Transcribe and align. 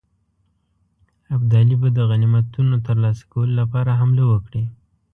ابدالي 1.35 1.75
به 1.81 1.87
د 1.97 1.99
غنیمتونو 2.09 2.75
ترلاسه 2.87 3.23
کولو 3.31 3.53
لپاره 3.61 3.91
حمله 3.99 4.23
وکړي. 4.27 4.63